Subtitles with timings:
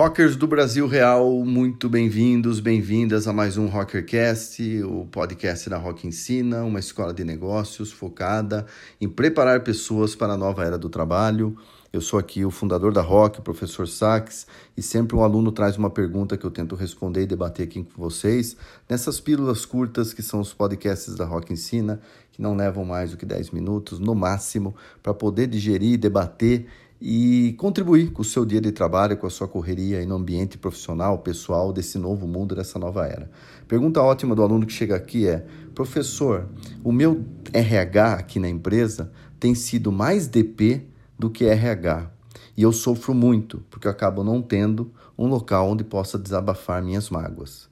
[0.00, 6.06] Rockers do Brasil Real, muito bem-vindos, bem-vindas a mais um Rockercast, o podcast da Rock
[6.06, 8.64] Ensina, uma escola de negócios focada
[8.98, 11.54] em preparar pessoas para a nova era do trabalho.
[11.92, 15.76] Eu sou aqui o fundador da Rock, o professor Sachs, e sempre um aluno traz
[15.76, 18.56] uma pergunta que eu tento responder e debater aqui com vocês,
[18.88, 22.00] nessas pílulas curtas que são os podcasts da Rock Ensina,
[22.32, 26.68] que não levam mais do que 10 minutos no máximo, para poder digerir, debater
[27.00, 30.58] e contribuir com o seu dia de trabalho, com a sua correria e no ambiente
[30.58, 33.30] profissional, pessoal desse novo mundo, dessa nova era.
[33.66, 36.48] Pergunta ótima do aluno que chega aqui é: professor,
[36.84, 40.86] o meu RH aqui na empresa tem sido mais DP
[41.18, 42.10] do que RH
[42.56, 47.08] e eu sofro muito porque eu acabo não tendo um local onde possa desabafar minhas
[47.08, 47.68] mágoas.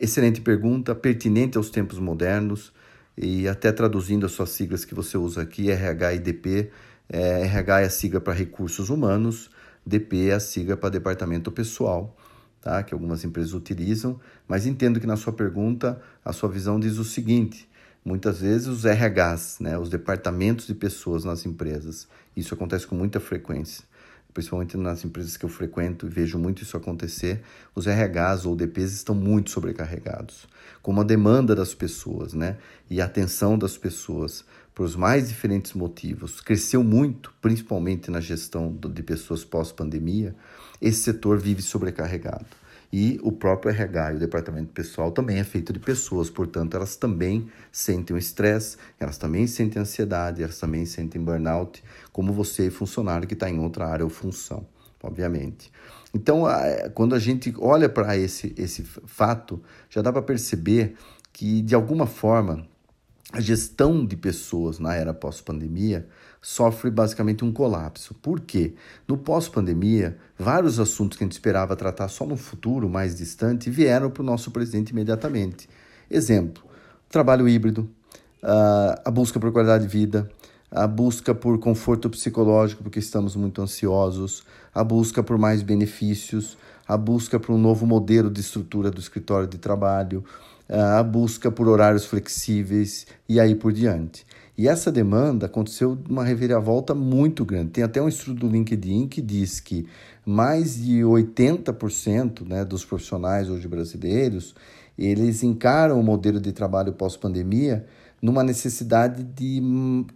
[0.00, 2.72] Excelente pergunta, pertinente aos tempos modernos
[3.16, 6.70] e até traduzindo as suas siglas que você usa aqui, RH e DP
[7.08, 9.50] é, RH é a sigla para recursos humanos,
[9.84, 12.16] DP é a sigla para departamento pessoal,
[12.60, 12.82] tá?
[12.82, 17.04] que algumas empresas utilizam, mas entendo que na sua pergunta a sua visão diz o
[17.04, 17.68] seguinte:
[18.04, 23.20] muitas vezes os RHs, né, os departamentos de pessoas nas empresas, isso acontece com muita
[23.20, 23.84] frequência
[24.34, 27.40] principalmente nas empresas que eu frequento e vejo muito isso acontecer,
[27.72, 30.48] os RHs ou DPs estão muito sobrecarregados,
[30.82, 32.58] com a demanda das pessoas, né?
[32.90, 34.44] E a atenção das pessoas
[34.74, 40.34] por os mais diferentes motivos, cresceu muito, principalmente na gestão de pessoas pós-pandemia,
[40.82, 42.46] esse setor vive sobrecarregado.
[42.92, 46.96] E o próprio RH e o departamento pessoal também é feito de pessoas, portanto, elas
[46.96, 53.26] também sentem o estresse, elas também sentem ansiedade, elas também sentem burnout, como você, funcionário
[53.26, 54.66] que está em outra área ou função,
[55.02, 55.72] obviamente.
[56.12, 56.44] Então,
[56.94, 60.94] quando a gente olha para esse, esse fato, já dá para perceber
[61.32, 62.64] que, de alguma forma,
[63.34, 66.06] a gestão de pessoas na era pós-pandemia
[66.40, 68.14] sofre basicamente um colapso.
[68.14, 68.74] Por quê?
[69.08, 74.08] No pós-pandemia, vários assuntos que a gente esperava tratar só no futuro mais distante vieram
[74.08, 75.68] para o nosso presidente imediatamente.
[76.08, 76.62] Exemplo:
[77.08, 77.90] trabalho híbrido,
[79.04, 80.30] a busca por qualidade de vida,
[80.70, 86.56] a busca por conforto psicológico, porque estamos muito ansiosos, a busca por mais benefícios,
[86.86, 90.24] a busca por um novo modelo de estrutura do escritório de trabalho,
[90.68, 94.26] a busca por horários flexíveis e aí por diante.
[94.56, 97.70] E essa demanda aconteceu uma reviravolta muito grande.
[97.70, 99.86] Tem até um estudo do LinkedIn que diz que
[100.24, 104.54] mais de 80% né, dos profissionais hoje brasileiros,
[104.96, 107.84] eles encaram o modelo de trabalho pós-pandemia
[108.22, 109.60] numa necessidade de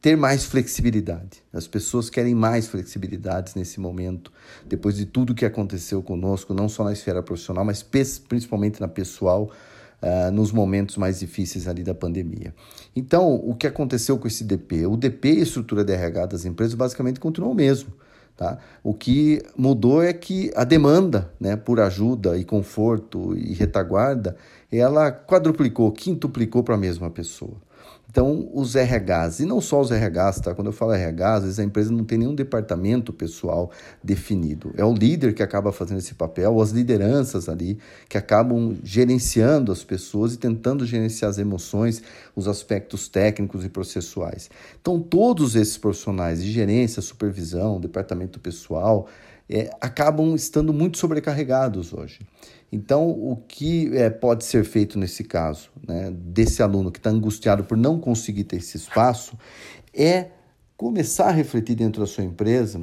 [0.00, 1.40] ter mais flexibilidade.
[1.52, 4.32] As pessoas querem mais flexibilidades nesse momento,
[4.66, 9.52] depois de tudo que aconteceu conosco, não só na esfera profissional, mas principalmente na pessoal,
[10.02, 12.54] uh, nos momentos mais difíceis ali da pandemia.
[12.94, 14.86] Então, o que aconteceu com esse DP?
[14.86, 17.92] O DP e a estrutura de RH das empresas basicamente continuou o mesmo.
[18.36, 18.58] Tá?
[18.82, 24.36] O que mudou é que a demanda né, por ajuda e conforto e retaguarda,
[24.70, 27.56] ela quadruplicou, quintuplicou para a mesma pessoa.
[28.12, 30.54] Então, os RHs, e não só os RHs, tá?
[30.54, 33.70] Quando eu falo RH, às vezes a empresa não tem nenhum departamento pessoal
[34.04, 34.70] definido.
[34.76, 37.78] É o líder que acaba fazendo esse papel, ou as lideranças ali,
[38.10, 42.02] que acabam gerenciando as pessoas e tentando gerenciar as emoções,
[42.36, 44.50] os aspectos técnicos e processuais.
[44.78, 49.08] Então, todos esses profissionais de gerência, supervisão, departamento pessoal,
[49.48, 52.20] é, acabam estando muito sobrecarregados hoje.
[52.72, 57.64] Então, o que é, pode ser feito nesse caso, né, desse aluno que está angustiado
[57.64, 59.38] por não conseguir ter esse espaço,
[59.92, 60.30] é
[60.74, 62.80] começar a refletir dentro da sua empresa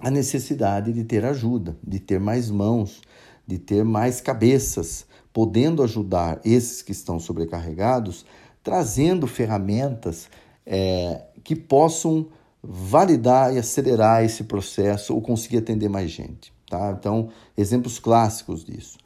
[0.00, 3.02] a necessidade de ter ajuda, de ter mais mãos,
[3.44, 8.24] de ter mais cabeças, podendo ajudar esses que estão sobrecarregados,
[8.62, 10.28] trazendo ferramentas
[10.64, 12.28] é, que possam
[12.62, 16.52] validar e acelerar esse processo ou conseguir atender mais gente.
[16.68, 16.94] Tá?
[16.96, 18.98] Então, exemplos clássicos disso.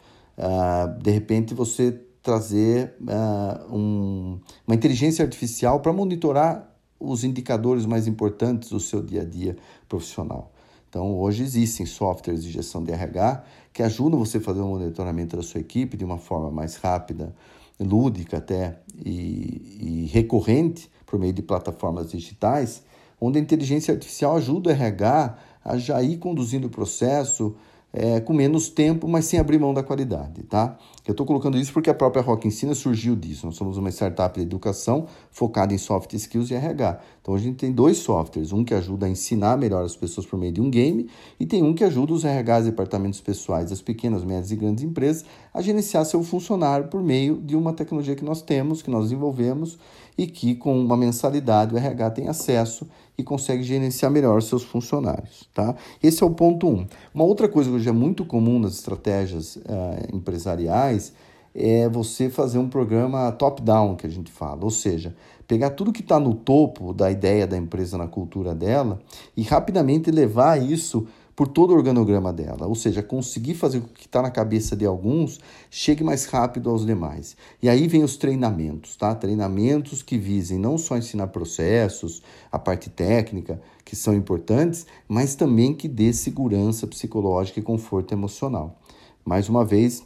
[0.43, 6.69] Uh, de repente você trazer uh, um, uma inteligência artificial para monitorar
[6.99, 9.57] os indicadores mais importantes do seu dia a dia
[9.89, 10.53] profissional.
[10.89, 14.71] Então, hoje existem softwares de gestão de RH que ajudam você a fazer o um
[14.71, 17.35] monitoramento da sua equipe de uma forma mais rápida,
[17.81, 22.83] lúdica até e, e recorrente por meio de plataformas digitais,
[23.21, 27.55] onde a inteligência artificial ajuda o RH a já ir conduzindo o processo,
[27.93, 30.79] é, com menos tempo, mas sem abrir mão da qualidade, tá?
[31.07, 33.45] Eu estou colocando isso porque a própria Rock Ensina surgiu disso.
[33.45, 37.01] Nós somos uma startup de educação focada em soft skills e RH.
[37.21, 40.39] Então a gente tem dois softwares, um que ajuda a ensinar melhor as pessoas por
[40.39, 41.09] meio de um game
[41.39, 45.25] e tem um que ajuda os RHs, departamentos pessoais, as pequenas, médias e grandes empresas
[45.53, 49.79] a gerenciar seu funcionário por meio de uma tecnologia que nós temos, que nós desenvolvemos
[50.17, 52.87] e que com uma mensalidade o RH tem acesso
[53.17, 55.75] e consegue gerenciar melhor seus funcionários, tá?
[56.03, 56.87] Esse é o ponto um.
[57.15, 61.13] Uma outra coisa que hoje é muito comum nas estratégias uh, empresariais
[61.55, 65.15] é você fazer um programa top-down, que a gente fala, ou seja,
[65.47, 69.01] pegar tudo que está no topo da ideia da empresa, na cultura dela,
[69.37, 74.07] e rapidamente levar isso por todo o organograma dela, ou seja, conseguir fazer o que
[74.07, 75.41] está na cabeça de alguns
[75.71, 77.37] chegue mais rápido aos demais.
[77.63, 79.15] E aí vem os treinamentos, tá?
[79.15, 85.75] Treinamentos que visem não só ensinar processos, a parte técnica, que são importantes, mas também
[85.75, 88.79] que dê segurança psicológica e conforto emocional.
[89.25, 90.03] Mais uma vez,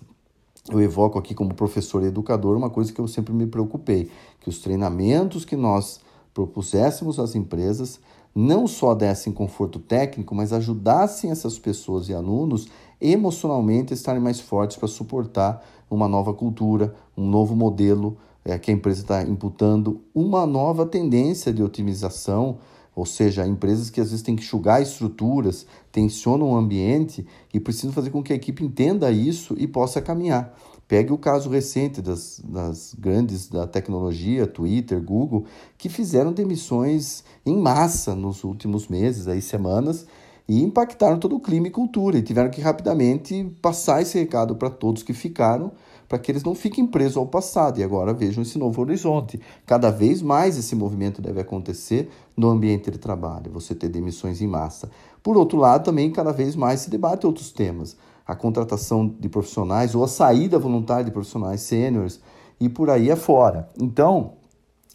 [0.70, 4.48] eu evoco aqui como professor e educador uma coisa que eu sempre me preocupei, que
[4.48, 6.00] os treinamentos que nós
[6.34, 7.98] propuséssemos às empresas
[8.36, 12.68] não só dessem conforto técnico, mas ajudassem essas pessoas e alunos
[13.00, 18.70] emocionalmente a estarem mais fortes para suportar uma nova cultura, um novo modelo é, que
[18.70, 22.58] a empresa está imputando, uma nova tendência de otimização,
[22.96, 27.92] ou seja, empresas que às vezes têm que enxugar estruturas, tensionam o ambiente e precisam
[27.92, 30.58] fazer com que a equipe entenda isso e possa caminhar.
[30.88, 35.44] Pegue o caso recente das, das grandes da tecnologia, Twitter, Google,
[35.76, 40.06] que fizeram demissões em massa nos últimos meses, aí semanas,
[40.48, 44.70] e impactaram todo o clima e cultura, e tiveram que rapidamente passar esse recado para
[44.70, 45.72] todos que ficaram,
[46.08, 49.40] para que eles não fiquem presos ao passado e agora vejam esse novo horizonte.
[49.64, 54.46] Cada vez mais esse movimento deve acontecer no ambiente de trabalho, você ter demissões em
[54.46, 54.90] massa.
[55.22, 59.94] Por outro lado, também cada vez mais se debate outros temas a contratação de profissionais
[59.94, 62.20] ou a saída voluntária de profissionais sêniores
[62.58, 63.70] e por aí afora.
[63.80, 64.32] Então,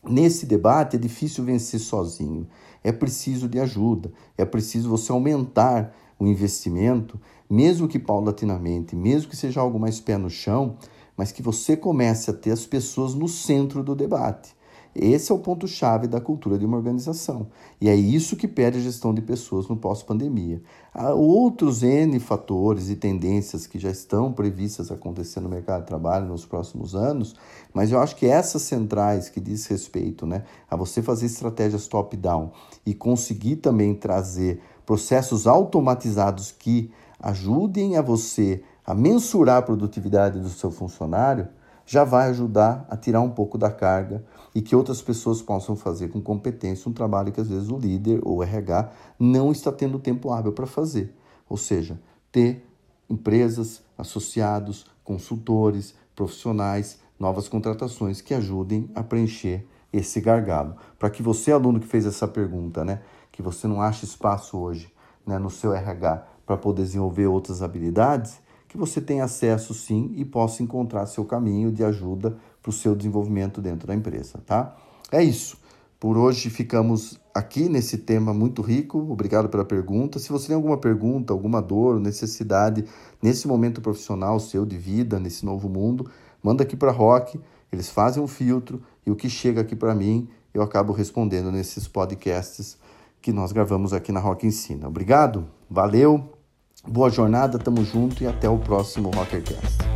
[0.03, 2.47] nesse debate é difícil vencer sozinho.
[2.83, 7.19] É preciso de ajuda, é preciso você aumentar o investimento,
[7.49, 10.75] mesmo que paulatinamente, mesmo que seja algo mais pé no chão,
[11.17, 14.55] mas que você comece a ter as pessoas no centro do debate.
[14.93, 17.47] Esse é o ponto-chave da cultura de uma organização.
[17.79, 20.61] E é isso que pede a gestão de pessoas no pós-pandemia.
[20.93, 26.27] Há outros N fatores e tendências que já estão previstas acontecer no mercado de trabalho
[26.27, 27.37] nos próximos anos,
[27.73, 32.51] mas eu acho que essas centrais que diz respeito né, a você fazer estratégias top-down
[32.85, 38.61] e conseguir também trazer processos automatizados que ajudem a você
[38.91, 41.47] a mensurar a produtividade do seu funcionário,
[41.85, 44.21] já vai ajudar a tirar um pouco da carga
[44.53, 48.19] e que outras pessoas possam fazer com competência um trabalho que às vezes o líder
[48.21, 51.15] ou o RH não está tendo tempo hábil para fazer.
[51.47, 51.97] Ou seja,
[52.33, 52.67] ter
[53.09, 60.75] empresas, associados, consultores, profissionais, novas contratações que ajudem a preencher esse gargalo.
[60.99, 62.99] Para que você, aluno que fez essa pergunta, né,
[63.31, 64.93] que você não acha espaço hoje
[65.25, 68.41] né, no seu RH para poder desenvolver outras habilidades,
[68.71, 72.95] que você tenha acesso sim e possa encontrar seu caminho de ajuda para o seu
[72.95, 74.77] desenvolvimento dentro da empresa, tá?
[75.12, 75.57] É isso.
[76.00, 78.97] Por hoje ficamos aqui nesse tema muito rico.
[79.12, 80.19] Obrigado pela pergunta.
[80.19, 82.85] Se você tem alguma pergunta, alguma dor, necessidade
[83.21, 86.09] nesse momento profissional seu de vida, nesse novo mundo,
[86.41, 87.38] manda aqui para Rock.
[87.74, 91.89] Eles fazem um filtro e o que chega aqui para mim eu acabo respondendo nesses
[91.89, 92.77] podcasts
[93.21, 94.88] que nós gravamos aqui na Rock Ensina.
[94.88, 96.40] Obrigado, valeu.
[96.87, 99.90] Boa jornada, tamo junto e até o próximo Rockercast.